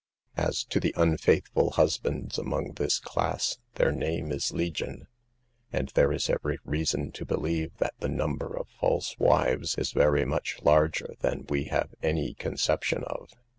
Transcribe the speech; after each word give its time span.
As 0.35 0.63
to 0.63 0.79
the 0.79 0.95
unfaithful 0.97 1.73
husbands 1.73 2.39
among 2.39 2.71
this 2.71 2.97
class, 2.97 3.59
their 3.75 3.91
name 3.91 4.31
is 4.31 4.51
legion; 4.51 5.05
and 5.71 5.89
there 5.89 6.11
is 6.11 6.27
every 6.27 6.57
reason 6.65 7.11
to 7.11 7.23
believe 7.23 7.77
that 7.77 7.93
the 7.99 8.09
number 8.09 8.57
of 8.57 8.67
false 8.79 9.15
wives 9.19 9.75
is 9.77 9.91
very 9.91 10.25
much 10.25 10.57
larger 10.63 11.13
than 11.19 11.45
we 11.49 11.65
have 11.65 11.93
any 12.01 12.33
conception 12.33 13.03
of. 13.03 13.29